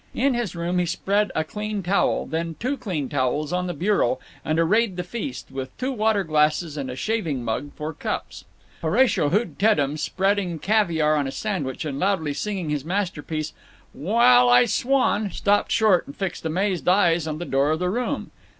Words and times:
In 0.15 0.33
his 0.33 0.55
room 0.55 0.79
he 0.79 0.87
spread 0.87 1.31
a 1.35 1.43
clean 1.43 1.83
towel, 1.83 2.25
then 2.25 2.55
two 2.59 2.75
clean 2.75 3.07
towels, 3.07 3.53
on 3.53 3.67
the 3.67 3.73
bureau, 3.75 4.17
and 4.43 4.57
arrayed 4.57 4.95
the 4.97 5.03
feast, 5.03 5.51
with 5.51 5.77
two 5.77 5.91
water 5.91 6.23
glasses 6.23 6.75
and 6.75 6.89
a 6.89 6.95
shaving 6.95 7.43
mug 7.45 7.69
for 7.75 7.93
cups. 7.93 8.43
Horatio 8.81 9.29
Hood 9.29 9.59
Teddem, 9.59 9.97
spreading 9.97 10.57
caviar 10.57 11.15
on 11.15 11.27
a 11.27 11.31
sandwich, 11.31 11.85
and 11.85 11.99
loudly 11.99 12.33
singing 12.33 12.71
his 12.71 12.83
masterpiece, 12.83 13.53
"Waal 13.93 14.49
I 14.49 14.65
swan," 14.65 15.29
stopped 15.29 15.71
short 15.71 16.07
and 16.07 16.17
fixed 16.17 16.47
amazed 16.47 16.87
eyes 16.89 17.27
on 17.27 17.37
the 17.37 17.45
door 17.45 17.69
of 17.69 17.77
the 17.77 17.91
room. 17.91 18.31